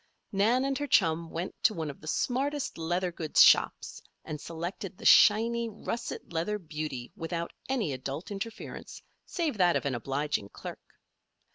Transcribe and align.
Nan 0.31 0.65
and 0.65 0.79
her 0.79 0.87
chum 0.87 1.29
went 1.29 1.53
to 1.61 1.75
one 1.75 1.91
of 1.91 2.01
the 2.01 2.07
smartest 2.07 2.75
leather 2.79 3.11
goods 3.11 3.43
shops 3.43 4.01
and 4.25 4.41
selected 4.41 4.97
the 4.97 5.05
shiny, 5.05 5.69
russet 5.69 6.33
leather 6.33 6.57
beauty 6.57 7.11
without 7.15 7.53
any 7.69 7.93
adult 7.93 8.31
interference 8.31 9.03
save 9.27 9.59
that 9.59 9.75
of 9.75 9.85
an 9.85 9.93
obliging 9.93 10.49
clerk. 10.49 10.95